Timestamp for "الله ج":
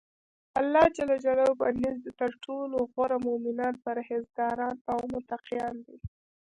0.59-0.97